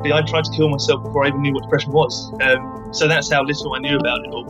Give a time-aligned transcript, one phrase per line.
[0.00, 2.32] I tried to kill myself before I even knew what depression was.
[2.40, 4.44] Um, so that's how little I knew about it all.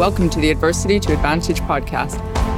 [0.00, 2.41] Welcome to the Adversity to Advantage podcast.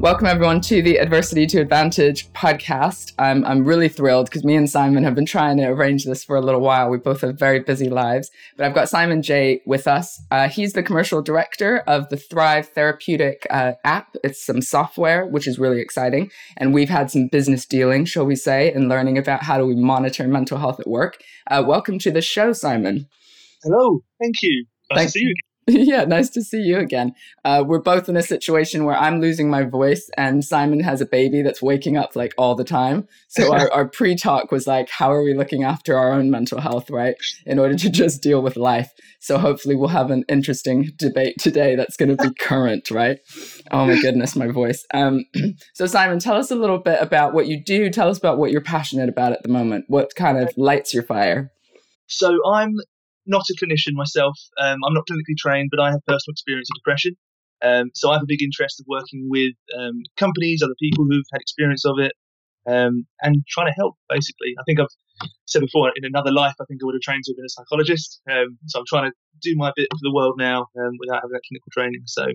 [0.00, 3.12] Welcome, everyone, to the Adversity to Advantage podcast.
[3.18, 6.36] I'm, I'm really thrilled because me and Simon have been trying to arrange this for
[6.36, 6.88] a little while.
[6.88, 10.18] We both have very busy lives, but I've got Simon J with us.
[10.30, 14.16] Uh, he's the commercial director of the Thrive Therapeutic uh, app.
[14.24, 16.30] It's some software, which is really exciting.
[16.56, 19.76] And we've had some business dealing, shall we say, and learning about how do we
[19.76, 21.18] monitor mental health at work.
[21.50, 23.06] Uh, welcome to the show, Simon.
[23.62, 24.00] Hello.
[24.18, 24.64] Thank you.
[24.92, 25.34] Nice Thank- to see you.
[25.86, 27.14] yeah, nice to see you again.
[27.44, 31.06] Uh, we're both in a situation where I'm losing my voice, and Simon has a
[31.06, 33.06] baby that's waking up like all the time.
[33.28, 36.60] So our, our pre talk was like, how are we looking after our own mental
[36.60, 37.14] health, right?
[37.46, 38.90] In order to just deal with life.
[39.20, 43.18] So hopefully we'll have an interesting debate today that's going to be current, right?
[43.70, 44.84] Oh my goodness, my voice.
[44.92, 45.24] Um,
[45.74, 47.90] so Simon, tell us a little bit about what you do.
[47.90, 49.84] Tell us about what you're passionate about at the moment.
[49.86, 51.52] What kind of lights your fire?
[52.08, 52.74] So I'm
[53.26, 54.36] not a clinician myself.
[54.60, 57.16] Um, I'm not clinically trained, but I have personal experience of depression.
[57.62, 61.26] Um, so I have a big interest of working with um, companies, other people who've
[61.32, 62.12] had experience of it,
[62.66, 63.96] um, and trying to help.
[64.08, 67.24] Basically, I think I've said before in another life, I think I would have trained
[67.24, 68.20] to have been a psychologist.
[68.30, 71.32] Um, so I'm trying to do my bit for the world now um, without having
[71.32, 72.02] that clinical training.
[72.06, 72.26] So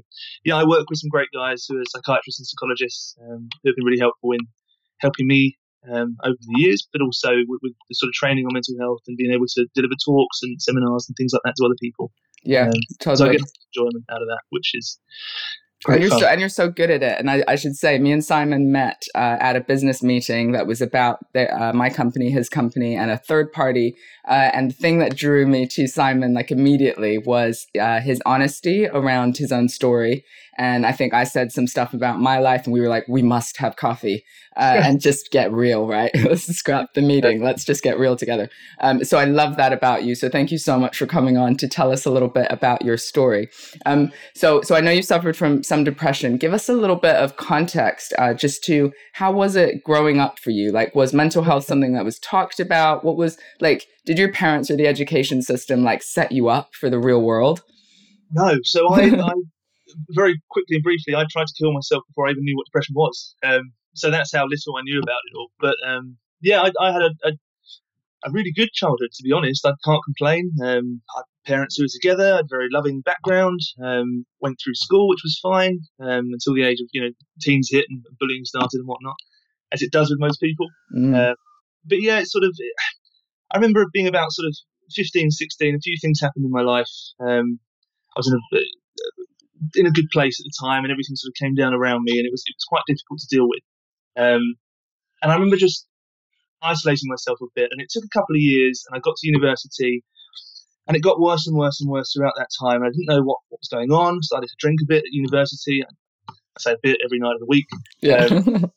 [0.44, 3.86] yeah, I work with some great guys who are psychiatrists and psychologists who have been
[3.86, 4.42] really helpful in
[5.00, 5.58] helping me
[5.92, 9.02] um, over the years, but also with, with, the sort of training on mental health
[9.08, 12.12] and being able to deliver talks and seminars and things like that to other people.
[12.44, 13.18] Yeah, um, totally.
[13.18, 13.42] So I get
[13.74, 15.00] enjoyment out of that, which is
[15.88, 17.20] and you're, so, and you're so good at it.
[17.20, 20.68] And I, I should say, me and Simon met uh, at a business meeting that
[20.68, 23.96] was about the, uh, my company, his company, and a third party.
[24.28, 28.88] Uh, and the thing that drew me to Simon, like immediately, was uh, his honesty
[28.88, 30.24] around his own story.
[30.58, 33.22] And I think I said some stuff about my life, and we were like, we
[33.22, 34.24] must have coffee
[34.56, 36.12] uh, and just get real, right?
[36.24, 37.44] Let's scrap the meeting.
[37.44, 38.50] Let's just get real together.
[38.80, 40.16] Um, so I love that about you.
[40.16, 42.84] So thank you so much for coming on to tell us a little bit about
[42.84, 43.50] your story.
[43.86, 46.38] Um, so, so I know you suffered from some depression.
[46.38, 50.40] Give us a little bit of context, uh, just to how was it growing up
[50.40, 50.72] for you?
[50.72, 53.04] Like, was mental health something that was talked about?
[53.04, 53.86] What was like?
[54.06, 57.64] Did your parents or the education system like set you up for the real world?
[58.32, 58.58] No.
[58.64, 59.34] So I, I
[60.10, 62.96] very quickly and briefly, I tried to kill myself before I even knew what depression
[62.96, 63.36] was.
[63.44, 65.50] Um, so that's how little I knew about it all.
[65.60, 67.32] But um, yeah, I, I had a, a,
[68.26, 69.66] a, really good childhood, to be honest.
[69.66, 70.52] I can't complain.
[70.62, 74.76] Um, I had parents who were together, had a very loving background, um, went through
[74.76, 77.10] school, which was fine um, until the age of, you know,
[77.42, 79.16] teens hit and bullying started and whatnot,
[79.72, 80.68] as it does with most people.
[80.96, 81.16] Mm.
[81.16, 81.36] Uh,
[81.86, 82.54] but yeah, it's sort of,
[83.52, 84.56] I remember being about sort of
[84.94, 86.90] 15, 16, a few things happened in my life.
[87.20, 87.60] Um,
[88.16, 88.58] I was in a
[89.76, 92.18] in a good place at the time, and everything sort of came down around me,
[92.18, 93.64] and it was it was quite difficult to deal with.
[94.18, 94.56] Um,
[95.22, 95.88] and I remember just
[96.62, 99.28] isolating myself a bit, and it took a couple of years, and I got to
[99.28, 100.04] university,
[100.88, 102.84] and it got worse and worse and worse throughout that time.
[102.84, 104.22] I didn't know what, what was going on.
[104.22, 105.84] Started to drink a bit at university.
[105.84, 107.68] I say a bit every night of the week.
[108.02, 108.26] Yeah.
[108.26, 108.72] Um,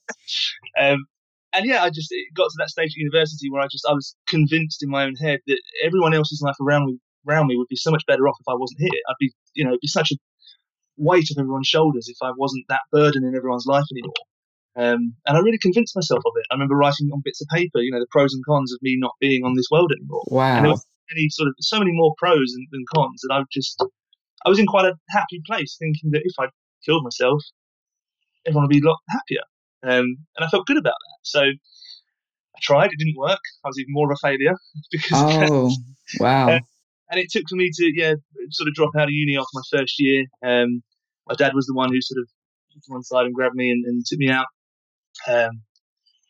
[0.81, 1.07] um,
[1.53, 3.93] and yeah, I just it got to that stage at university where I just I
[3.93, 7.69] was convinced in my own head that everyone else's life around me around me would
[7.69, 9.01] be so much better off if I wasn't here.
[9.09, 10.17] I'd be you know it'd be such a
[10.99, 14.15] weight of everyone's shoulders if I wasn't that burden in everyone's life anymore.
[14.77, 16.47] Um, and I really convinced myself of it.
[16.51, 18.97] I remember writing on bits of paper, you know, the pros and cons of me
[18.99, 20.23] not being on this world anymore.
[20.29, 20.57] Wow.
[20.57, 23.43] And there was many sort of so many more pros than, than cons that I
[23.51, 23.83] just
[24.45, 26.47] I was in quite a happy place, thinking that if I
[26.85, 27.43] killed myself,
[28.47, 29.43] everyone would be a lot happier.
[29.83, 31.19] Um, and I felt good about that.
[31.23, 32.91] So I tried.
[32.93, 33.41] It didn't work.
[33.65, 34.55] I was even more of a failure
[34.91, 35.51] because.
[35.51, 35.71] Oh,
[36.21, 36.51] wow.
[36.51, 36.61] Uh,
[37.11, 38.15] and it took for me to yeah
[38.51, 40.25] sort of drop out of uni after my first year.
[40.45, 40.83] Um,
[41.29, 42.29] my dad was the one who sort of
[42.73, 44.47] took to one side and grabbed me and, and took me out.
[45.27, 45.63] Um,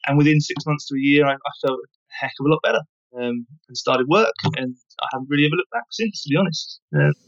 [0.07, 1.87] and within six months to a year, I, I felt a
[2.21, 2.81] heck of a lot better
[3.17, 4.35] um, and started work.
[4.57, 6.81] And I haven't really ever looked back since, to be honest.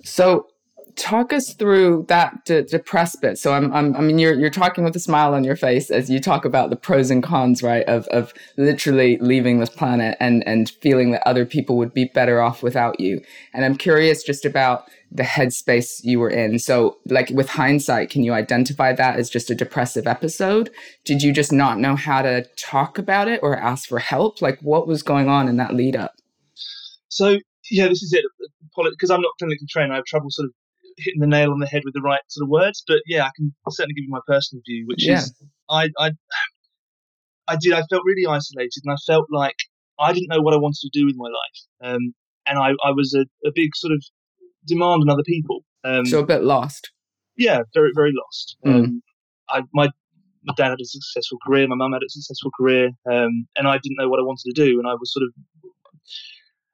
[0.04, 0.46] so
[0.96, 3.38] talk us through that de- depressed bit.
[3.38, 6.10] So I'm, I'm, I mean, you're you're talking with a smile on your face as
[6.10, 7.84] you talk about the pros and cons, right?
[7.86, 12.40] Of of literally leaving this planet and and feeling that other people would be better
[12.40, 13.20] off without you.
[13.52, 16.58] And I'm curious just about the headspace you were in.
[16.58, 20.70] So, like with hindsight, can you identify that as just a depressive episode?
[21.04, 24.40] Did you just not know how to talk about it or ask for help?
[24.40, 26.14] Like, what was going on in that lead up?
[27.08, 27.38] So,
[27.70, 28.24] yeah, this is it.
[28.76, 30.52] Because I'm not clinically trained, I have trouble sort of
[31.00, 32.82] hitting the nail on the head with the right sort of words.
[32.86, 35.18] But yeah, I can certainly give you my personal view, which yeah.
[35.18, 35.34] is
[35.68, 36.12] I, I,
[37.48, 37.72] I did.
[37.72, 39.56] I felt really isolated, and I felt like
[39.98, 41.94] I didn't know what I wanted to do with my life.
[41.94, 42.14] Um,
[42.46, 44.02] and I, I was a, a big sort of
[44.66, 45.60] demand on other people.
[45.84, 46.90] Um, so a bit lost.
[47.36, 48.56] Yeah, very very lost.
[48.66, 48.74] Mm.
[48.74, 49.02] Um,
[49.48, 49.88] I my
[50.44, 53.78] my dad had a successful career, my mum had a successful career, um, and I
[53.78, 55.30] didn't know what I wanted to do, and I was sort of.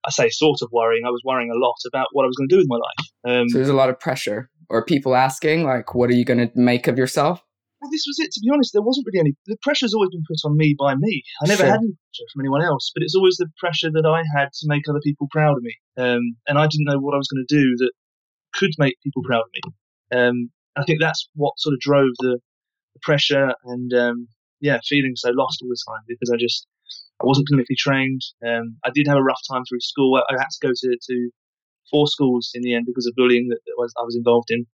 [0.06, 1.02] I say sort of worrying.
[1.06, 3.40] I was worrying a lot about what I was going to do with my life.
[3.40, 6.38] Um, so there's a lot of pressure, or people asking, like, "What are you going
[6.38, 7.42] to make of yourself?"
[7.80, 8.32] Well, this was it.
[8.32, 9.34] To be honest, there wasn't really any.
[9.46, 11.22] The pressure's always been put on me by me.
[11.42, 11.66] I never sure.
[11.66, 14.64] had any pressure from anyone else, but it's always the pressure that I had to
[14.66, 15.74] make other people proud of me.
[15.96, 17.92] Um, and I didn't know what I was going to do that
[18.54, 19.72] could make people proud of me.
[20.18, 22.38] Um, I think that's what sort of drove the,
[22.94, 24.28] the pressure and um,
[24.60, 26.66] yeah, feeling so lost all the time because I just
[27.22, 28.22] I wasn't clinically trained.
[28.46, 30.16] Um, I did have a rough time through school.
[30.16, 31.30] I, I, had to go to, to
[31.90, 34.66] four schools in the end because of bullying that, that was, I was involved in.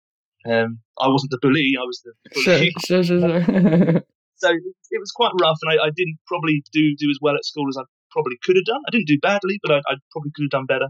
[0.48, 2.72] Um, I wasn't the bully; I was the bully.
[2.87, 4.02] Sure, sure, sure, sure.
[4.37, 7.44] so it was quite rough, and I, I, didn't probably do do as well at
[7.44, 8.81] school as I probably could have done.
[8.88, 10.88] I didn't do badly, but I, I probably could have done better.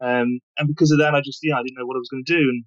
[0.00, 2.24] Um, and because of that, I just, yeah, I didn't know what I was going
[2.24, 2.48] to do.
[2.48, 2.64] And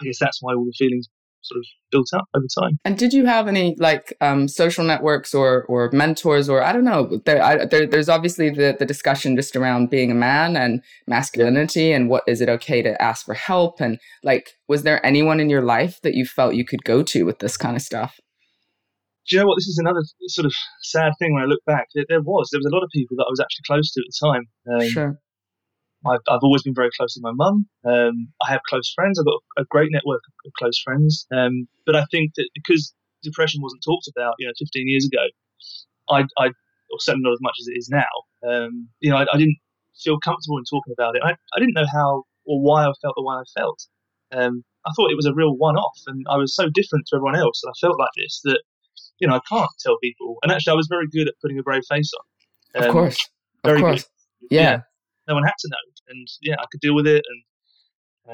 [0.00, 1.08] I guess that's why all the feelings
[1.44, 2.78] sort of built up over time.
[2.84, 6.84] And did you have any like um, social networks or or mentors or I don't
[6.84, 7.20] know?
[7.24, 11.92] There, I, there, there's obviously the the discussion just around being a man and masculinity
[11.92, 15.50] and what is it okay to ask for help and like was there anyone in
[15.50, 18.18] your life that you felt you could go to with this kind of stuff?
[19.28, 19.56] Do you know what?
[19.56, 20.52] This is another sort of
[20.82, 21.88] sad thing when I look back.
[21.94, 24.00] There, there was there was a lot of people that I was actually close to
[24.00, 24.44] at the time.
[24.70, 25.20] Um, sure.
[26.06, 27.66] I've, I've always been very close with my mum.
[27.84, 29.18] Um, I have close friends.
[29.18, 31.26] I've got a great network of close friends.
[31.34, 35.24] Um, but I think that because depression wasn't talked about, you know, 15 years ago,
[36.10, 36.48] I, I
[36.90, 38.48] or certainly not as much as it is now.
[38.48, 39.56] Um, you know, I, I, didn't
[40.02, 41.22] feel comfortable in talking about it.
[41.24, 43.80] I, I didn't know how or why I felt the way I felt.
[44.32, 47.36] Um, I thought it was a real one-off, and I was so different to everyone
[47.36, 48.60] else, and I felt like this that
[49.18, 50.36] you know I can't tell people.
[50.42, 52.82] And actually, I was very good at putting a brave face on.
[52.82, 53.30] of um, course,
[53.64, 54.48] of course, good.
[54.50, 54.60] yeah.
[54.60, 54.80] yeah
[55.28, 55.76] no one had to know.
[56.08, 57.42] And yeah, I could deal with it, and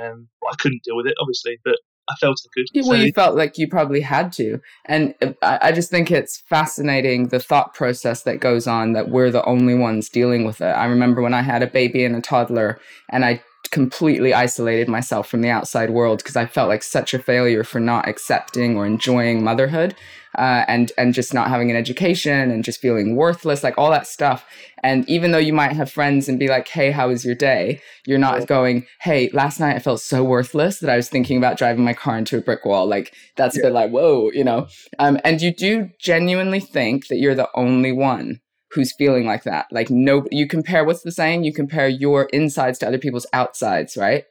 [0.03, 1.77] um, well, I couldn't deal with it, obviously, but
[2.09, 2.67] I felt I could.
[2.73, 5.91] Yeah, well, so, you felt like you probably had to, and uh, I, I just
[5.91, 10.45] think it's fascinating the thought process that goes on that we're the only ones dealing
[10.45, 10.65] with it.
[10.65, 12.81] I remember when I had a baby and a toddler,
[13.11, 17.19] and I completely isolated myself from the outside world because I felt like such a
[17.19, 19.95] failure for not accepting or enjoying motherhood
[20.39, 24.07] uh, and and just not having an education and just feeling worthless, like all that
[24.07, 24.45] stuff.
[24.83, 27.81] And even though you might have friends and be like, "Hey, how was your day?"
[28.07, 31.59] You're not going, "Hey, last night I felt so worthless that I was thinking about
[31.59, 33.63] driving my car into a brick wall." Like that's yeah.
[33.63, 34.69] a bit like, "Whoa," you know.
[34.99, 38.41] Um, and you do genuinely think that you're the only one
[38.73, 39.67] who's feeling like that.
[39.71, 41.45] Like no, you compare what's the saying?
[41.45, 44.25] You compare your insides to other people's outsides, right?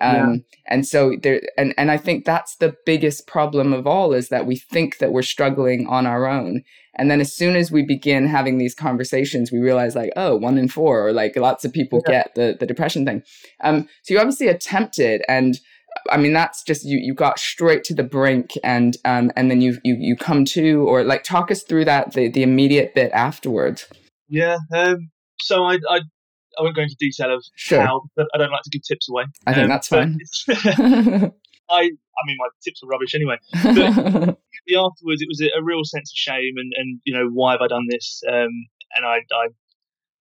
[0.00, 0.36] Um, yeah.
[0.68, 4.46] And so there, and and I think that's the biggest problem of all is that
[4.46, 6.62] we think that we're struggling on our own,
[6.96, 10.58] and then as soon as we begin having these conversations, we realize like, oh, one
[10.58, 12.12] in four, or like lots of people yeah.
[12.12, 13.22] get the the depression thing.
[13.62, 15.58] Um, so you obviously attempted and.
[16.10, 16.98] I mean, that's just you.
[16.98, 20.86] You got straight to the brink, and um, and then you you you come to,
[20.88, 23.86] or like talk us through that the the immediate bit afterwards.
[24.28, 24.58] Yeah.
[24.74, 25.10] Um.
[25.40, 26.00] So I I
[26.58, 27.82] I won't go into detail of sure.
[27.82, 29.24] how, but I don't like to give tips away.
[29.46, 30.18] I think um, that's fine.
[31.68, 33.38] I I mean, my tips are rubbish anyway.
[33.52, 34.38] But
[34.76, 37.60] afterwards, it was a, a, real sense of shame and, and you know why have
[37.60, 38.22] I done this?
[38.28, 38.50] Um,
[38.94, 39.48] and I I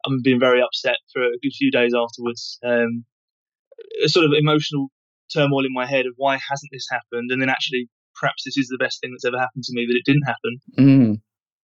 [0.06, 2.60] I'm being very upset for a good few days afterwards.
[2.64, 3.06] Um,
[4.04, 4.90] a sort of emotional
[5.34, 7.32] turmoil in my head of why hasn't this happened?
[7.32, 7.89] And then actually,
[8.20, 10.60] perhaps this is the best thing that's ever happened to me that it didn't happen.
[10.77, 11.22] Mm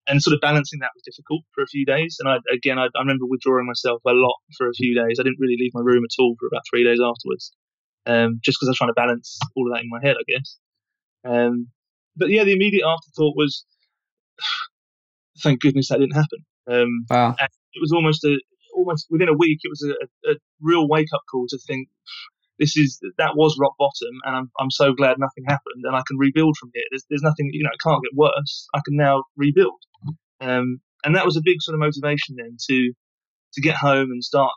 [0.07, 2.17] and sort of balancing that was difficult for a few days.
[2.19, 5.17] And I, again, I, I, remember withdrawing myself a lot for a few days.
[5.19, 7.53] I didn't really leave my room at all for about three days afterwards,
[8.05, 10.25] um, just because I was trying to balance all of that in my head, I
[10.27, 10.57] guess.
[11.23, 11.67] Um,
[12.15, 13.65] but yeah, the immediate afterthought was,
[15.43, 16.39] thank goodness that didn't happen.
[16.69, 17.35] Um, wow.
[17.39, 18.39] it was almost a,
[18.75, 21.87] almost within a week, it was a, a real wake up call to think,
[22.61, 26.03] this is that was rock bottom, and I'm I'm so glad nothing happened, and I
[26.07, 26.83] can rebuild from here.
[26.91, 28.67] There's there's nothing you know it can't get worse.
[28.73, 29.81] I can now rebuild,
[30.39, 32.93] um, and that was a big sort of motivation then to
[33.53, 34.51] to get home and start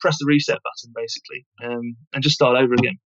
[0.00, 2.98] press the reset button basically, um, and just start over again.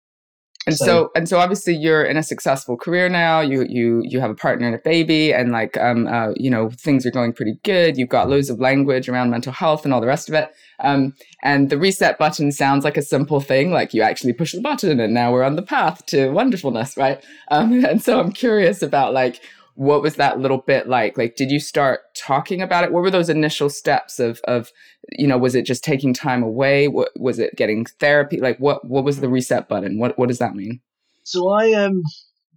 [0.67, 4.21] And so, so, and so obviously you're in a successful career now you you you
[4.21, 7.33] have a partner and a baby and like um uh, you know things are going
[7.33, 10.35] pretty good you've got loads of language around mental health and all the rest of
[10.35, 14.53] it um and the reset button sounds like a simple thing like you actually push
[14.53, 17.25] the button and now we're on the path to wonderfulness right?
[17.51, 19.41] Um and so i'm curious about like
[19.79, 21.17] what was that little bit like?
[21.17, 22.93] Like did you start talking about it?
[22.93, 24.73] What were those initial steps of of
[25.13, 26.89] you know was it just taking time away?
[26.89, 28.41] What was it getting therapy?
[28.41, 30.01] Like what what was the reset button?
[30.01, 30.81] What what does that mean?
[31.23, 32.03] So i um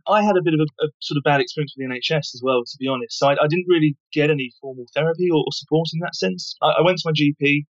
[0.07, 2.41] i had a bit of a, a sort of bad experience with the nhs as
[2.43, 3.19] well to be honest.
[3.19, 6.55] So i, I didn't really get any formal therapy or, or support in that sense.
[6.63, 7.65] I, I, went to my gp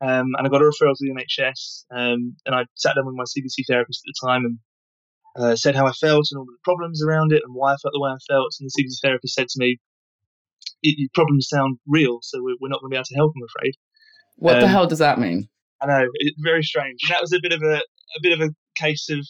[0.00, 3.16] um, and i got a referral to the nhs um, and i sat down with
[3.16, 4.58] my cbt therapist at the time and
[5.36, 7.92] uh, said how I felt and all the problems around it and why I felt
[7.92, 8.54] the way I felt.
[8.60, 9.78] And the CBT therapist said to me,
[10.82, 13.32] "Your problems sound real, so we're, we're not going to be able to help.
[13.36, 13.74] I'm afraid."
[14.36, 15.48] What um, the hell does that mean?
[15.80, 16.98] I know it's very strange.
[17.02, 19.26] And that was a bit of a a bit of a case of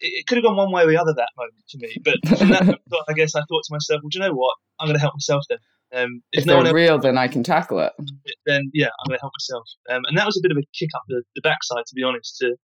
[0.00, 1.96] it, could have gone one way or the other that moment for me.
[2.04, 4.54] But from that moment, I guess I thought to myself, well, do you know what?
[4.80, 5.58] I'm going to help myself then.
[5.94, 7.92] Um, if, if no they're real, then I can tackle it.
[8.44, 9.66] Then yeah, I'm going to help myself.
[9.88, 12.02] Um, and that was a bit of a kick up the, the backside, to be
[12.02, 12.56] honest, to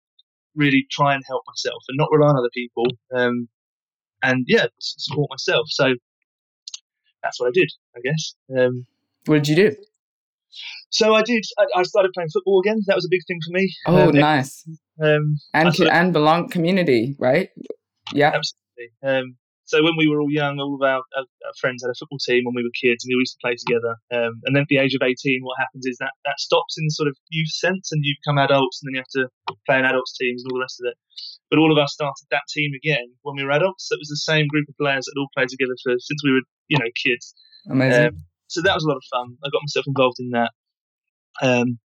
[0.54, 2.84] really try and help myself and not rely on other people.
[3.14, 3.48] Um,
[4.22, 5.66] and yeah, support myself.
[5.68, 5.94] So
[7.22, 8.34] that's what I did, I guess.
[8.56, 8.86] Um,
[9.26, 9.76] what did you do?
[10.90, 11.44] So I did.
[11.58, 12.80] I, I, started playing football again.
[12.86, 13.72] That was a big thing for me.
[13.86, 14.68] Oh, um, nice.
[15.00, 17.50] Um, and and belong community, right?
[18.12, 19.30] Yeah, absolutely.
[19.70, 22.42] So when we were all young, all of our, our, friends had a football team
[22.42, 23.94] when we were kids, and we used to play together.
[24.10, 26.90] Um, and then at the age of 18, what happens is that that stops in
[26.90, 29.86] sort of youth sense, and you become adults, and then you have to play in
[29.86, 30.98] adults teams and all the rest of it.
[31.50, 33.86] But all of us started that team again when we were adults.
[33.86, 36.32] So it was the same group of players that all played together for since we
[36.34, 37.32] were, you know, kids.
[37.70, 38.06] Amazing.
[38.06, 39.38] Um, so that was a lot of fun.
[39.44, 40.50] I got myself involved in that.
[41.46, 41.78] Um,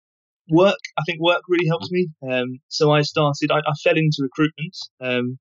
[0.49, 2.09] work, I think work really helped me.
[2.25, 3.53] Um, so I started.
[3.53, 4.73] I, I fell into recruitment,
[5.05, 5.38] um,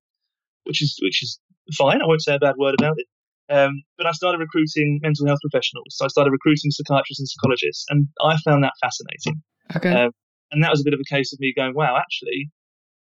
[0.65, 1.39] which is which is
[1.77, 2.01] fine.
[2.01, 3.07] I won't say a bad word about it.
[3.49, 5.91] Um, but I started recruiting mental health professionals.
[5.91, 9.43] So I started recruiting psychiatrists and psychologists, and I found that fascinating.
[9.75, 9.91] Okay.
[9.91, 10.11] Um,
[10.51, 12.49] and that was a bit of a case of me going, wow, actually,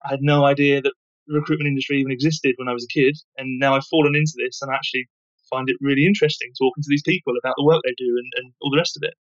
[0.03, 0.93] I had no idea that
[1.27, 4.33] the recruitment industry even existed when I was a kid, and now I've fallen into
[4.37, 5.09] this, and I actually
[5.49, 8.53] find it really interesting talking to these people about the work they do and, and
[8.61, 9.15] all the rest of it.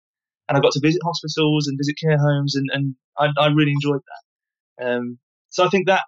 [0.49, 3.73] And I got to visit hospitals and visit care homes, and, and I, I really
[3.73, 4.87] enjoyed that.
[4.87, 5.19] Um,
[5.51, 6.03] so I think that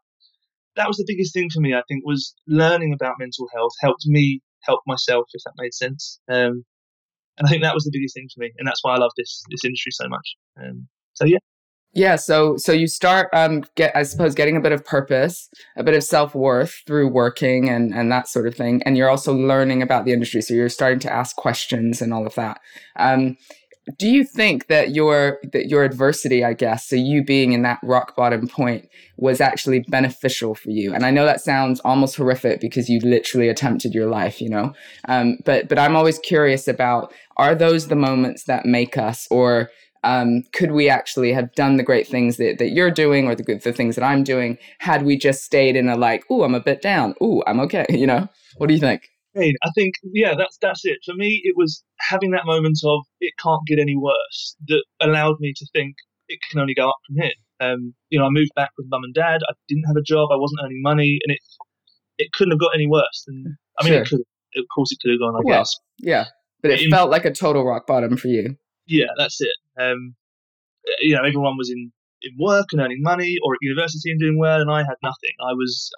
[0.76, 1.74] that was the biggest thing for me.
[1.74, 6.20] I think was learning about mental health helped me help myself, if that made sense.
[6.28, 6.64] Um,
[7.38, 9.12] and I think that was the biggest thing for me, and that's why I love
[9.16, 10.36] this this industry so much.
[10.60, 11.38] Um, so yeah.
[11.92, 15.82] Yeah, so so you start um get I suppose getting a bit of purpose, a
[15.82, 19.80] bit of self-worth through working and and that sort of thing and you're also learning
[19.80, 22.60] about the industry so you're starting to ask questions and all of that.
[22.96, 23.38] Um
[23.98, 27.78] do you think that your that your adversity i guess so you being in that
[27.82, 30.92] rock bottom point was actually beneficial for you?
[30.94, 34.72] And i know that sounds almost horrific because you literally attempted your life you know?
[35.08, 39.70] Um, but but i'm always curious about are those the moments that make us or
[40.04, 43.42] um, could we actually have done the great things that, that you're doing or the
[43.42, 46.54] good the things that i'm doing had we just stayed in a like oh i'm
[46.54, 47.14] a bit down.
[47.20, 48.28] Oh i'm okay you know?
[48.56, 50.98] What do you think I think, yeah, that's that's it.
[51.04, 55.36] For me, it was having that moment of it can't get any worse that allowed
[55.40, 55.96] me to think
[56.28, 57.32] it can only go up from here.
[57.60, 59.40] Um, you know, I moved back with mum and dad.
[59.48, 60.28] I didn't have a job.
[60.32, 61.40] I wasn't earning money, and it
[62.18, 63.24] it couldn't have got any worse.
[63.26, 64.02] Than I mean, sure.
[64.02, 64.20] it could.
[64.56, 65.34] Of course, it could have gone.
[65.34, 65.76] I well, guess.
[65.98, 66.26] Yeah,
[66.62, 68.56] but it, it felt like a total rock bottom for you.
[68.86, 69.54] Yeah, that's it.
[69.78, 70.14] Um,
[71.00, 74.38] you know, everyone was in in work and earning money, or at university and doing
[74.38, 75.32] well, and I had nothing.
[75.40, 75.90] I was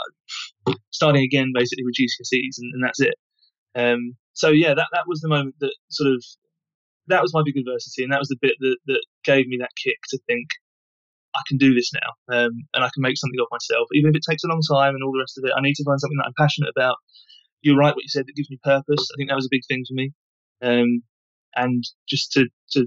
[0.66, 3.14] uh, starting again, basically with GCSEs, and, and that's it.
[3.75, 6.25] Um, so yeah, that that was the moment that sort of
[7.09, 9.71] that was my big adversity, and that was the bit that that gave me that
[9.83, 10.49] kick to think
[11.35, 14.17] I can do this now, um, and I can make something of myself, even if
[14.17, 15.53] it takes a long time and all the rest of it.
[15.57, 16.97] I need to find something that I'm passionate about.
[17.63, 19.09] You're right, what you said that gives me purpose.
[19.13, 20.13] I think that was a big thing for me,
[20.63, 21.03] um,
[21.57, 22.87] and just to to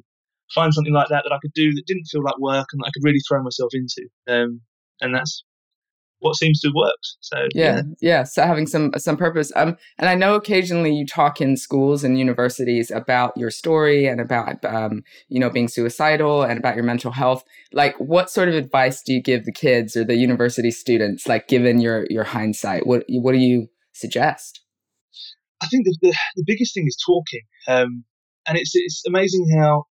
[0.53, 2.87] find something like that that I could do that didn't feel like work and that
[2.87, 4.07] I could really throw myself into.
[4.27, 4.61] Um,
[5.01, 5.43] and that's
[6.21, 7.17] what seems to have worked.
[7.19, 9.51] So yeah, yeah, yeah, So having some some purpose.
[9.55, 14.21] Um, and I know occasionally you talk in schools and universities about your story and
[14.21, 17.43] about um, you know, being suicidal and about your mental health.
[17.73, 21.27] Like, what sort of advice do you give the kids or the university students?
[21.27, 24.61] Like, given your your hindsight, what what do you suggest?
[25.61, 27.41] I think the the, the biggest thing is talking.
[27.67, 28.05] Um,
[28.47, 29.85] and it's it's amazing how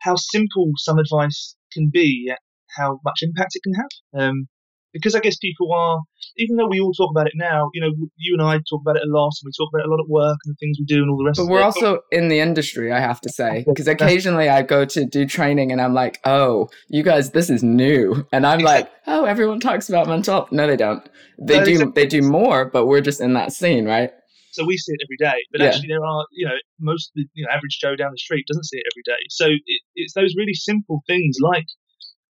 [0.00, 2.32] how simple some advice can be,
[2.76, 4.22] how much impact it can have.
[4.22, 4.48] Um,
[4.94, 5.98] because I guess people are,
[6.38, 8.96] even though we all talk about it now, you know, you and I talk about
[8.96, 10.78] it a lot, and we talk about it a lot at work and the things
[10.78, 11.38] we do and all the rest.
[11.38, 11.64] But we're it.
[11.64, 15.72] also in the industry, I have to say, because occasionally I go to do training
[15.72, 19.88] and I'm like, "Oh, you guys, this is new," and I'm like, "Oh, everyone talks
[19.88, 21.06] about mental health." No, they don't.
[21.38, 21.70] They no, do.
[21.72, 22.02] Exactly.
[22.02, 24.12] They do more, but we're just in that scene, right?
[24.52, 25.66] So we see it every day, but yeah.
[25.66, 28.46] actually there are, you know, most of the you know, average Joe down the street
[28.46, 29.22] doesn't see it every day.
[29.28, 31.66] So it, it's those really simple things like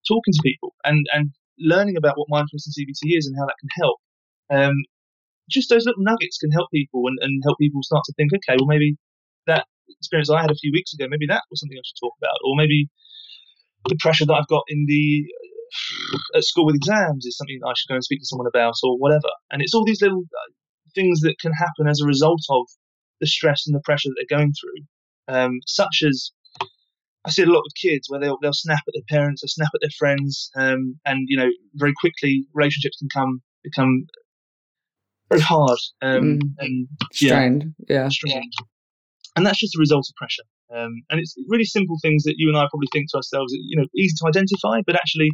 [0.07, 3.59] talking to people and and learning about what mindfulness and CBT is and how that
[3.59, 3.97] can help.
[4.51, 4.75] Um,
[5.49, 8.57] just those little nuggets can help people and, and help people start to think, okay,
[8.59, 8.97] well, maybe
[9.47, 12.13] that experience I had a few weeks ago, maybe that was something I should talk
[12.21, 12.89] about, or maybe
[13.87, 15.25] the pressure that I've got in the
[16.35, 18.97] at school with exams is something I should go and speak to someone about, or
[18.97, 19.29] whatever.
[19.51, 20.51] And it's all these little uh,
[20.93, 22.65] things that can happen as a result of
[23.19, 26.31] the stress and the pressure that they're going through, um, such as
[27.25, 29.47] I see it a lot with kids where they'll they'll snap at their parents, or
[29.47, 34.05] snap at their friends, um, and you know very quickly relationships can come become
[35.29, 36.39] very hard um, mm.
[36.59, 38.53] and strained, yeah, yeah, strained.
[39.35, 40.43] And that's just a result of pressure.
[40.73, 43.77] Um, and it's really simple things that you and I probably think to ourselves, you
[43.77, 45.29] know, easy to identify, but actually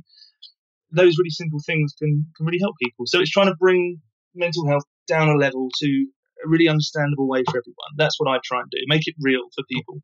[0.92, 3.06] those really simple things can can really help people.
[3.06, 4.02] So it's trying to bring
[4.36, 6.08] mental health down a level to
[6.46, 7.92] a really understandable way for everyone.
[7.98, 8.78] That's what I try and do.
[8.88, 10.02] Make it real for people.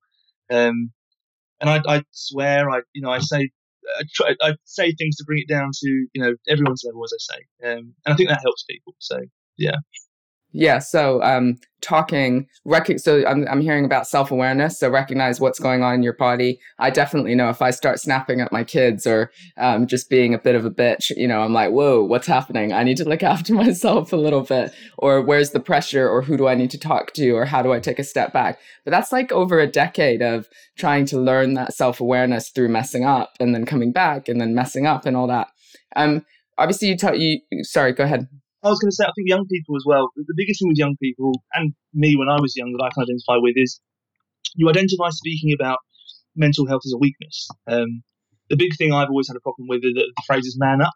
[0.50, 0.92] Um,
[1.62, 3.50] and I, I swear, I you know, I say
[4.00, 7.14] I, try, I say things to bring it down to you know everyone's level, as
[7.14, 8.96] I say, um, and I think that helps people.
[9.00, 9.18] So
[9.58, 9.76] yeah.
[10.54, 10.80] Yeah.
[10.80, 14.80] So, um, talking, rec- so I'm, I'm hearing about self awareness.
[14.80, 16.60] So, recognize what's going on in your body.
[16.80, 20.40] I definitely know if I start snapping at my kids or um, just being a
[20.40, 22.72] bit of a bitch, you know, I'm like, whoa, what's happening?
[22.72, 24.74] I need to look after myself a little bit.
[24.98, 26.10] Or where's the pressure?
[26.10, 27.32] Or who do I need to talk to?
[27.32, 28.60] Or how do I take a step back?
[28.86, 33.04] But that's like over a decade of trying to learn that self awareness through messing
[33.04, 35.50] up and then coming back and then messing up and all that.
[35.96, 36.26] Um,
[36.58, 38.28] obviously, you tell you, sorry, go ahead.
[38.68, 40.10] I was going to say, I think young people as well.
[40.16, 43.04] The biggest thing with young people, and me when I was young, that I can
[43.04, 43.80] identify with is
[44.56, 45.80] you identify speaking about
[46.36, 47.48] mental health as a weakness.
[47.68, 48.04] Um,
[48.50, 50.82] the big thing I've always had a problem with is the, the phrase is man
[50.82, 50.94] up,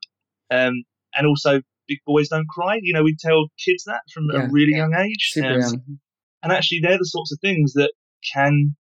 [0.52, 0.84] um,
[1.16, 2.80] and also big boys don't cry.
[2.82, 4.78] You know, we tell kids that from yeah, a really yeah.
[4.78, 6.00] young age, um, young.
[6.44, 7.92] and actually they're the sorts of things that
[8.34, 8.76] can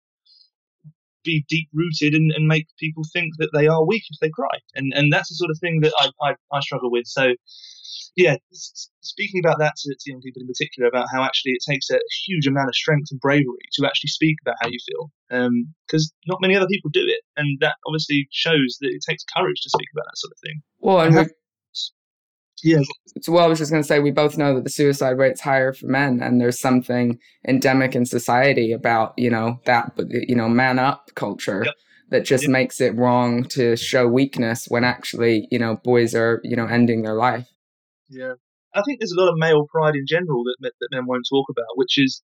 [1.23, 4.59] be deep rooted and, and make people think that they are weak if they cry,
[4.75, 7.07] and and that's the sort of thing that I I, I struggle with.
[7.07, 7.35] So
[8.17, 8.37] yeah,
[9.01, 11.99] speaking about that to, to, young people in particular, about how actually it takes a
[12.27, 15.11] huge amount of strength and bravery to actually speak about how you feel,
[15.87, 19.25] because um, not many other people do it, and that obviously shows that it takes
[19.37, 20.63] courage to speak about that sort of thing.
[20.81, 21.31] Well, and,
[22.63, 22.81] yeah.
[23.23, 25.41] So, well, I was just going to say, we both know that the suicide rate's
[25.41, 30.49] higher for men, and there's something endemic in society about you know that, you know,
[30.49, 31.63] man up culture.
[31.65, 31.75] Yep
[32.11, 32.51] that just yep.
[32.51, 37.03] makes it wrong to show weakness when actually, you know, boys are, you know, ending
[37.03, 37.49] their life.
[38.11, 38.35] Yeah.
[38.75, 41.47] I think there's a lot of male pride in general that, that men won't talk
[41.51, 42.23] about, which is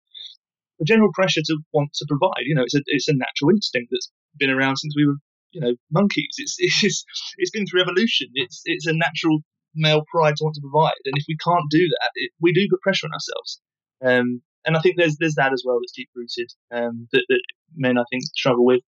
[0.79, 2.45] the general pressure to want to provide.
[2.45, 5.17] You know, it's a it's a natural instinct that's been around since we were,
[5.53, 6.35] you know, monkeys.
[6.39, 7.05] It's it's
[7.39, 8.29] it's been through evolution.
[8.35, 9.41] It's it's a natural
[9.75, 12.67] male pride to want to provide, and if we can't do that, it, we do
[12.71, 13.61] put pressure on ourselves.
[14.05, 17.43] Um, and I think there's there's that as well that's deep rooted um, that, that
[17.75, 18.83] men I think struggle with.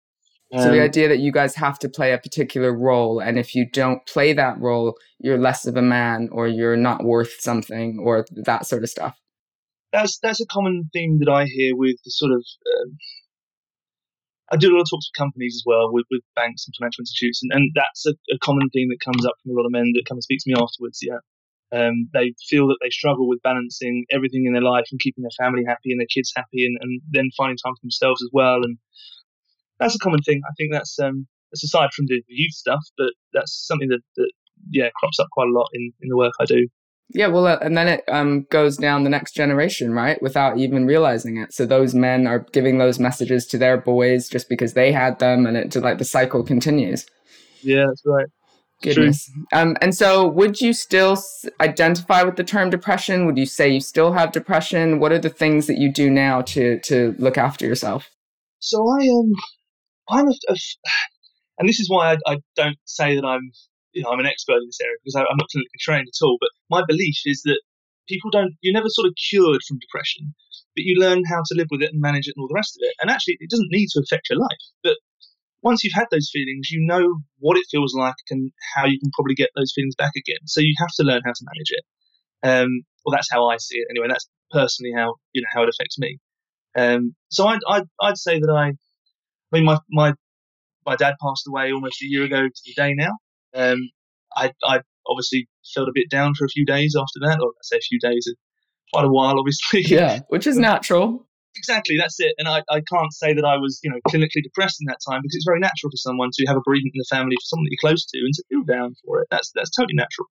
[0.56, 3.56] So the um, idea that you guys have to play a particular role, and if
[3.56, 7.98] you don't play that role, you're less of a man, or you're not worth something,
[7.98, 9.18] or that sort of stuff.
[9.92, 12.38] That's that's a common theme that I hear with the sort of.
[12.38, 12.96] Um,
[14.52, 17.02] I do a lot of talks with companies as well, with, with banks and financial
[17.02, 19.72] institutes, and, and that's a, a common theme that comes up from a lot of
[19.72, 21.00] men that come and speak to me afterwards.
[21.02, 21.18] Yeah,
[21.72, 25.34] um, they feel that they struggle with balancing everything in their life and keeping their
[25.44, 28.62] family happy and their kids happy, and, and then finding time for themselves as well,
[28.62, 28.78] and
[29.78, 30.40] that's a common thing.
[30.44, 34.32] I think that's um, that's aside from the youth stuff, but that's something that, that
[34.70, 36.68] yeah crops up quite a lot in, in the work I do.
[37.10, 40.20] Yeah, well, uh, and then it um, goes down the next generation, right?
[40.22, 41.52] Without even realizing it.
[41.52, 45.46] So those men are giving those messages to their boys just because they had them,
[45.46, 47.06] and it to like the cycle continues.
[47.62, 48.26] Yeah, that's right.
[48.82, 49.30] Goodness.
[49.52, 53.24] Um, and so, would you still s- identify with the term depression?
[53.26, 54.98] Would you say you still have depression?
[54.98, 58.10] What are the things that you do now to to look after yourself?
[58.58, 59.10] So I am.
[59.10, 59.32] Um,
[60.08, 60.56] I'm a, a
[61.58, 63.52] and this is why I, I, don't say that I'm,
[63.92, 66.24] you know, I'm an expert in this area because I, am not clinically trained at
[66.24, 66.36] all.
[66.40, 67.60] But my belief is that
[68.08, 70.34] people don't, you're never sort of cured from depression,
[70.74, 72.76] but you learn how to live with it and manage it and all the rest
[72.76, 72.94] of it.
[73.00, 74.64] And actually, it doesn't need to affect your life.
[74.82, 74.96] But
[75.62, 79.10] once you've had those feelings, you know what it feels like and how you can
[79.14, 80.44] probably get those feelings back again.
[80.46, 81.84] So you have to learn how to manage it.
[82.46, 84.08] Um, well, that's how I see it anyway.
[84.08, 86.18] That's personally how you know how it affects me.
[86.76, 88.72] Um, so I'd, I'd, I'd say that I
[89.54, 90.12] I mean, my, my,
[90.84, 93.12] my dad passed away almost a year ago to the day now.
[93.54, 93.88] Um,
[94.36, 97.62] I, I obviously felt a bit down for a few days after that, or I
[97.62, 98.28] say a few days,
[98.92, 99.82] quite a while, obviously.
[99.86, 101.26] Yeah, which is natural.
[101.56, 102.34] Exactly, that's it.
[102.38, 105.20] And I, I can't say that I was, you know, clinically depressed in that time
[105.22, 107.64] because it's very natural for someone to have a bereavement in the family for someone
[107.64, 109.28] that you're close to and to feel down for it.
[109.30, 110.26] That's that's totally natural.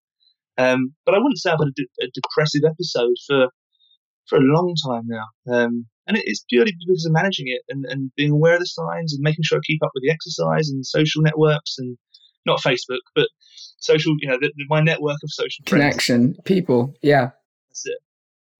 [0.57, 3.47] Um, but I wouldn't say I've had a, de- a, depressive episode for
[4.27, 5.27] for a long time now.
[5.47, 9.13] Um, and it's purely because of managing it and, and being aware of the signs
[9.13, 11.97] and making sure I keep up with the exercise and social networks and
[12.45, 13.27] not Facebook, but
[13.79, 16.39] social, you know, the, my network of social connection, friends.
[16.45, 16.93] people.
[17.01, 17.31] Yeah.
[17.69, 17.99] That's it.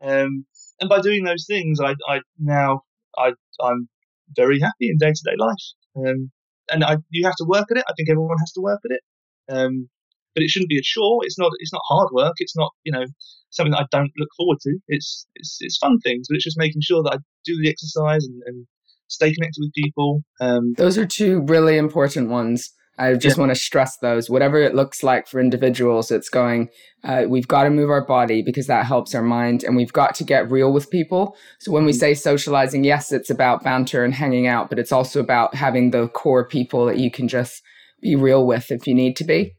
[0.01, 0.45] Um,
[0.79, 2.81] and by doing those things, I, I now
[3.17, 3.87] I, I'm
[4.35, 5.55] very happy in day to day life.
[5.95, 6.31] Um,
[6.69, 7.83] and I, you have to work at it.
[7.87, 9.01] I think everyone has to work at it.
[9.49, 9.89] Um,
[10.33, 11.19] but it shouldn't be a chore.
[11.23, 11.51] It's not.
[11.59, 12.33] It's not hard work.
[12.37, 12.71] It's not.
[12.83, 13.05] You know,
[13.49, 14.77] something that I don't look forward to.
[14.87, 18.25] It's it's it's fun things, but it's just making sure that I do the exercise
[18.25, 18.67] and, and
[19.07, 20.23] stay connected with people.
[20.41, 22.71] Um, Those are two really important ones.
[22.97, 23.41] I just yeah.
[23.41, 24.29] want to stress those.
[24.29, 26.69] Whatever it looks like for individuals, it's going,
[27.03, 30.13] uh, we've got to move our body because that helps our mind and we've got
[30.15, 31.35] to get real with people.
[31.59, 31.99] So when we mm.
[31.99, 36.07] say socializing, yes, it's about banter and hanging out, but it's also about having the
[36.09, 37.63] core people that you can just
[37.99, 39.55] be real with if you need to be.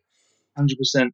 [0.58, 1.10] 100%.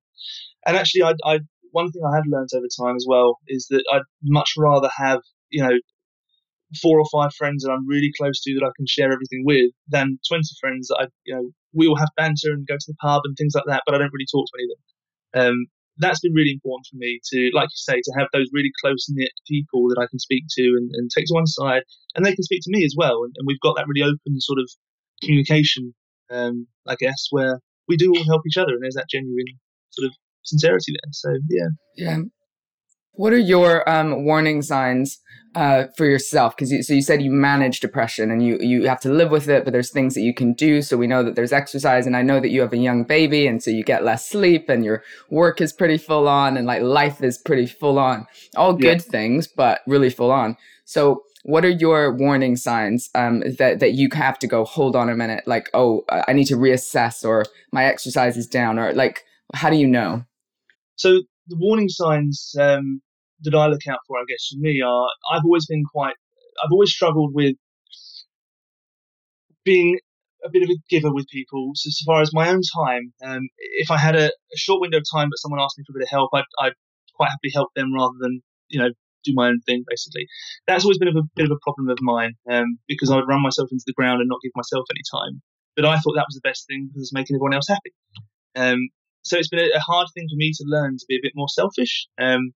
[0.67, 1.41] And actually, I, I
[1.73, 5.21] one thing I have learned over time as well is that I'd much rather have,
[5.51, 5.79] you know,
[6.81, 9.71] four or five friends that I'm really close to that I can share everything with
[9.89, 12.95] than 20 friends that I, you know, we all have banter and go to the
[13.01, 14.83] pub and things like that, but I don't really talk to any of them.
[15.33, 15.67] Um,
[15.99, 19.07] that's been really important for me to, like you say, to have those really close
[19.11, 21.83] knit people that I can speak to and, and, take to one side,
[22.15, 23.23] and they can speak to me as well.
[23.23, 24.71] And, and we've got that really open sort of
[25.23, 25.95] communication,
[26.31, 29.45] um, I guess, where we do all help each other, and there's that genuine
[29.91, 31.11] sort of sincerity there.
[31.13, 32.19] So yeah, yeah.
[33.13, 35.19] What are your um, warning signs
[35.55, 36.57] uh, for yourself?
[36.57, 39.49] Because you, so you said you manage depression and you you have to live with
[39.49, 40.81] it, but there's things that you can do.
[40.81, 43.47] So we know that there's exercise, and I know that you have a young baby,
[43.47, 46.83] and so you get less sleep, and your work is pretty full on, and like
[46.83, 48.27] life is pretty full on.
[48.57, 49.11] All good yeah.
[49.11, 50.57] things, but really full on.
[50.85, 55.09] So what are your warning signs um, that that you have to go hold on
[55.09, 59.25] a minute like oh i need to reassess or my exercise is down or like
[59.55, 60.25] how do you know?
[60.97, 63.01] So the warning signs um,
[63.43, 66.15] that i look out for i guess for me are i've always been quite
[66.63, 67.57] i've always struggled with
[69.65, 69.99] being
[70.45, 71.73] a bit of a giver with people.
[71.75, 74.99] So as far as my own time um, if i had a, a, short window
[74.99, 76.73] of time but someone asked me for a bit of help I'd, I'd
[77.15, 78.91] quite happily help them rather than you know
[79.25, 80.27] do my own thing, basically.
[80.67, 83.43] That's always been a bit of a problem of mine um, because I would run
[83.43, 85.43] myself into the ground and not give myself any time.
[85.77, 87.93] But I thought that was the best thing because it's making everyone else happy.
[88.57, 88.89] Um,
[89.23, 91.49] so it's been a, hard thing for me to learn to be a bit more
[91.49, 92.53] selfish um,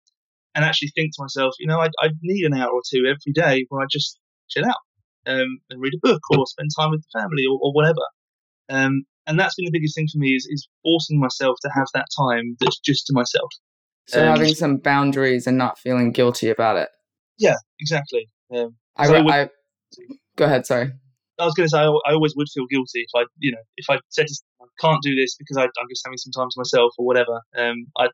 [0.55, 3.33] and actually think to myself, you know, I, I, need an hour or two every
[3.33, 4.17] day where I just
[4.49, 4.77] chill out
[5.27, 8.01] um, and read a book or spend time with the family or, or whatever.
[8.69, 11.87] Um, and that's been the biggest thing for me is, is forcing myself to have
[11.93, 13.51] that time that's just to myself.
[14.07, 16.89] So um, having some boundaries and not feeling guilty about it.
[17.37, 18.27] Yeah, exactly.
[18.53, 19.49] Um, I, I, would, I,
[20.35, 20.65] go ahead.
[20.65, 20.91] Sorry.
[21.39, 23.61] I was going to say I, I, always would feel guilty if I, you know,
[23.77, 26.49] if I said to, I can't do this because I, am just having some time
[26.49, 27.41] to myself or whatever.
[27.57, 28.09] Um, I,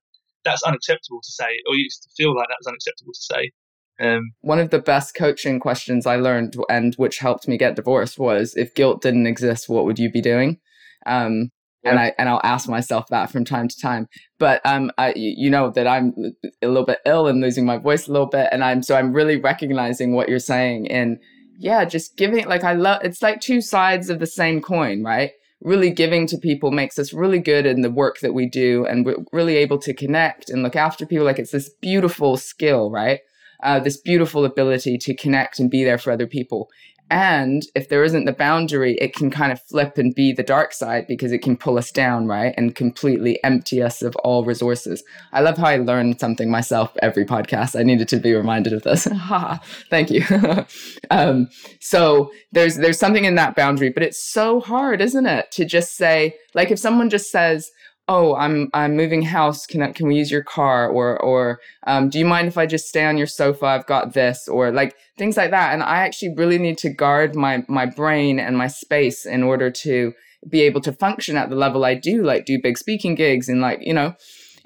[0.45, 3.51] that's unacceptable to say, or used to feel like that was unacceptable to say.
[3.99, 8.17] Um, One of the best coaching questions I learned and which helped me get divorced
[8.17, 10.59] was if guilt didn't exist, what would you be doing?
[11.05, 11.49] Um,
[11.83, 11.91] yeah.
[11.91, 14.07] and I and I'll ask myself that from time to time.
[14.37, 16.13] But um, I you know that I'm
[16.61, 19.13] a little bit ill and losing my voice a little bit, and I'm so I'm
[19.13, 21.19] really recognizing what you're saying, and
[21.57, 23.01] yeah, just giving like I love.
[23.03, 25.31] It's like two sides of the same coin, right?
[25.61, 29.05] Really giving to people makes us really good in the work that we do, and
[29.05, 31.25] we're really able to connect and look after people.
[31.25, 33.19] Like it's this beautiful skill, right?
[33.61, 36.69] Uh, this beautiful ability to connect and be there for other people.
[37.09, 40.73] And if there isn't the boundary, it can kind of flip and be the dark
[40.73, 42.53] side because it can pull us down, right?
[42.55, 45.03] And completely empty us of all resources.
[45.33, 47.79] I love how I learn something myself every podcast.
[47.79, 49.07] I needed to be reminded of this.
[49.29, 50.23] Ha, thank you.
[51.11, 55.51] um, so there's there's something in that boundary, but it's so hard, isn't it?
[55.51, 57.69] To just say, like if someone just says,
[58.09, 59.65] oh i'm i'm moving house.
[59.65, 60.89] Can I, can we use your car?
[60.89, 63.65] Or or um, do you mind if i just stay on your sofa?
[63.67, 64.49] I've got this.
[64.49, 65.73] Or like things like that.
[65.73, 69.71] And i actually really need to guard my my brain and my space in order
[69.71, 70.13] to
[70.49, 73.61] be able to function at the level i do like do big speaking gigs and
[73.61, 74.13] like you know?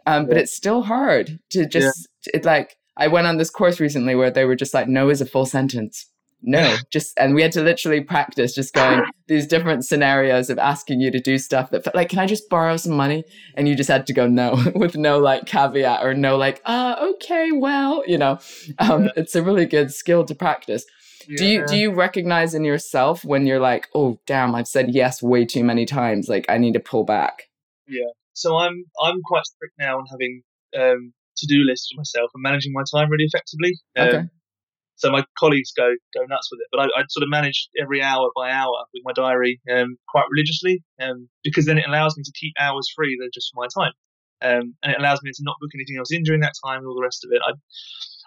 [0.05, 0.27] Um, yeah.
[0.29, 2.39] but it's still hard to just yeah.
[2.39, 5.21] it, like i went on this course recently where they were just like no is
[5.21, 6.09] a full sentence
[6.43, 10.99] no just and we had to literally practice just going these different scenarios of asking
[10.99, 13.23] you to do stuff that like can i just borrow some money
[13.55, 16.95] and you just had to go no with no like caveat or no like uh
[17.01, 18.37] okay well you know
[18.79, 19.11] um, yeah.
[19.15, 20.85] it's a really good skill to practice
[21.27, 21.37] yeah.
[21.37, 25.23] do you do you recognize in yourself when you're like oh damn i've said yes
[25.23, 27.43] way too many times like i need to pull back
[27.87, 30.41] yeah so I'm I'm quite strict now on having
[30.77, 33.73] um, to do lists for myself and managing my time really effectively.
[33.95, 34.29] Um, okay.
[34.95, 38.01] So my colleagues go go nuts with it, but I, I sort of manage every
[38.01, 42.23] hour by hour with my diary um, quite religiously, um, because then it allows me
[42.23, 43.93] to keep hours free that are just for my time,
[44.41, 46.87] um, and it allows me to not book anything else in during that time and
[46.87, 47.41] all the rest of it.
[47.45, 47.53] I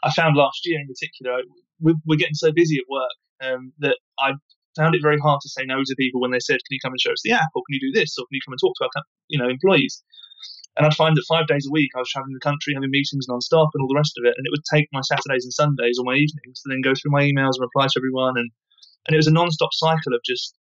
[0.07, 1.43] I found last year in particular,
[1.81, 4.33] we're, we're getting so busy at work um, that I
[4.77, 6.93] found it very hard to say no to people when they said, "Can you come
[6.93, 8.61] and show us the app?" or "Can you do this?" or "Can you come and
[8.61, 10.03] talk to our you know employees?"
[10.77, 13.27] And I'd find that five days a week I was traveling the country, having meetings
[13.29, 14.35] non-stop and all the rest of it.
[14.37, 17.13] And it would take my Saturdays and Sundays or my evenings to then go through
[17.13, 18.37] my emails and reply to everyone.
[18.37, 18.51] And,
[19.07, 20.55] and it was a non-stop cycle of just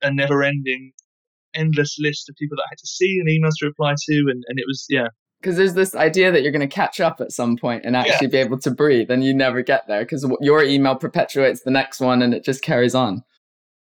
[0.00, 0.92] a never-ending,
[1.54, 4.14] endless list of people that I had to see and emails to reply to.
[4.30, 5.08] And, and it was, yeah,
[5.42, 8.28] because there's this idea that you're going to catch up at some point and actually
[8.28, 8.30] yeah.
[8.30, 12.00] be able to breathe and you never get there because your email perpetuates the next
[12.00, 13.24] one and it just carries on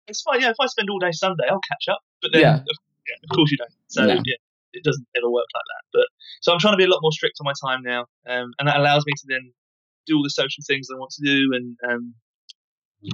[0.09, 2.57] it's fine yeah if i spend all day sunday i'll catch up but then yeah.
[2.57, 2.67] Of,
[3.07, 4.15] yeah, of course you don't so no.
[4.25, 4.35] yeah
[4.75, 6.07] it doesn't ever work like that but
[6.43, 8.69] so i'm trying to be a lot more strict on my time now um, and
[8.69, 9.53] that allows me to then
[10.07, 12.15] do all the social things i want to do and um,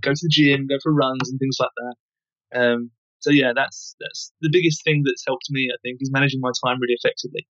[0.03, 3.94] go to the gym go for runs and things like that um, so yeah that's
[4.01, 7.46] that's the biggest thing that's helped me i think is managing my time really effectively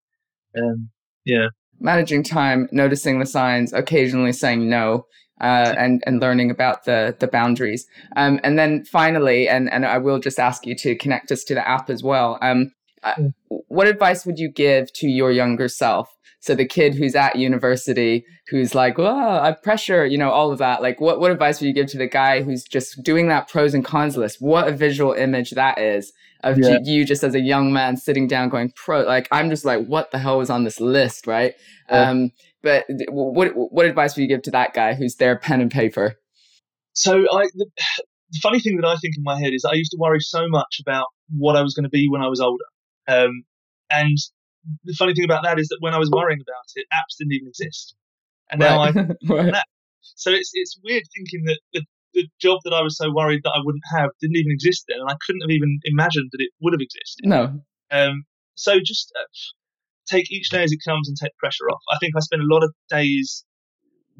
[0.57, 0.89] um,
[1.25, 1.47] yeah.
[1.79, 5.05] Managing time, noticing the signs, occasionally saying no,
[5.39, 7.87] uh, and and learning about the the boundaries.
[8.17, 11.53] Um, and then finally, and and I will just ask you to connect us to
[11.53, 12.37] the app as well.
[12.41, 12.71] Um,
[13.03, 13.33] mm.
[13.49, 16.15] what advice would you give to your younger self?
[16.41, 20.59] So the kid who's at university, who's like, "Oh, I pressure," you know, all of
[20.59, 20.81] that.
[20.81, 23.73] Like, what what advice would you give to the guy who's just doing that pros
[23.73, 24.37] and cons list?
[24.39, 26.77] What a visual image that is, of yeah.
[26.83, 30.11] you just as a young man sitting down going pro like i'm just like what
[30.11, 31.53] the hell was on this list right
[31.89, 32.09] yeah.
[32.09, 32.31] um
[32.61, 36.15] but what what advice would you give to that guy who's there pen and paper
[36.93, 37.65] so i the,
[38.31, 40.47] the funny thing that i think in my head is i used to worry so
[40.47, 42.63] much about what i was going to be when i was older
[43.09, 43.43] um
[43.89, 44.17] and
[44.83, 47.33] the funny thing about that is that when i was worrying about it apps didn't
[47.33, 47.95] even exist
[48.51, 48.95] and now right.
[48.97, 49.63] i right.
[50.01, 51.81] so it's it's weird thinking that the
[52.13, 54.99] the job that I was so worried that I wouldn't have didn't even exist then,
[54.99, 57.25] and I couldn't have even imagined that it would have existed.
[57.25, 57.61] No.
[57.91, 58.23] Um,
[58.55, 59.25] so just uh,
[60.07, 61.81] take each day as it comes and take pressure off.
[61.91, 63.45] I think I spent a lot of days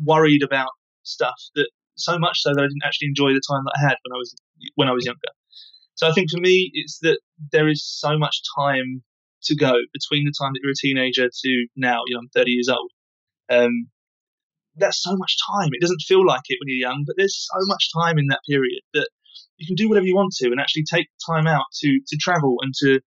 [0.04, 0.70] worried about
[1.04, 3.98] stuff that so much so that I didn't actually enjoy the time that I had
[4.04, 4.36] when I was
[4.76, 5.32] when I was younger.
[6.00, 7.20] So I think for me, it's that
[7.52, 9.04] there is so much time
[9.44, 12.04] to go between the time that you're a teenager to now.
[12.08, 12.90] You know, I'm 30 years old.
[13.50, 13.90] Um,
[14.78, 15.72] that's so much time.
[15.74, 18.40] It doesn't feel like it when you're young, but there's so much time in that
[18.48, 19.10] period that
[19.58, 22.56] you can do whatever you want to and actually take time out to to travel
[22.62, 23.02] and to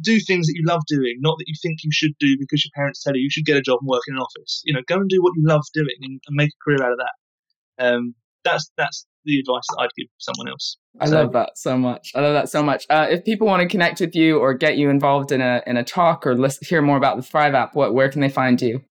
[0.00, 2.70] do things that you love doing, not that you think you should do because your
[2.76, 4.62] parents tell you you should get a job and work in an office.
[4.64, 6.92] You know, go and do what you love doing and, and make a career out
[6.92, 7.84] of that.
[7.84, 10.76] Um, that's that's the advice that I'd give someone else.
[11.00, 12.12] I so, love that so much.
[12.14, 12.86] I love that so much.
[12.90, 15.76] Uh, if people want to connect with you or get you involved in a in
[15.76, 18.60] a talk or list, hear more about the Thrive app, what where can they find
[18.60, 18.82] you?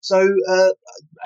[0.00, 0.70] So uh,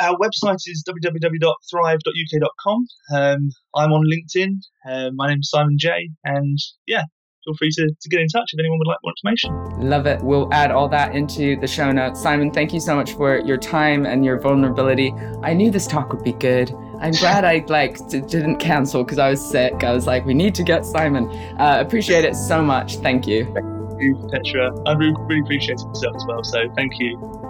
[0.00, 2.86] our website is www.thrive.uk.com.
[3.14, 4.54] Um, I'm on LinkedIn.
[4.88, 6.10] Uh, my name's Simon J.
[6.24, 7.02] And yeah,
[7.50, 9.88] feel free to, to get in touch if anyone would like more information.
[9.88, 10.22] Love it.
[10.22, 12.20] We'll add all that into the show notes.
[12.20, 15.12] Simon, thank you so much for your time and your vulnerability.
[15.42, 16.72] I knew this talk would be good.
[17.00, 19.84] I'm glad I like d- didn't cancel because I was sick.
[19.84, 21.30] I was like, we need to get Simon.
[21.58, 22.96] Uh, appreciate it so much.
[22.98, 23.44] Thank you.
[23.54, 24.70] Thank you, Petra.
[24.86, 26.44] I really, really appreciate it myself as well.
[26.44, 27.49] So thank you.